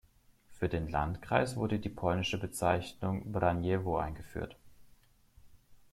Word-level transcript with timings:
Für 0.57 0.67
den 0.67 0.89
Landkreis 0.89 1.57
wurde 1.57 1.77
die 1.77 1.87
polnische 1.89 2.39
Bezeichnung 2.39 3.31
"Braniewo" 3.31 3.99
eingeführt. 3.99 4.55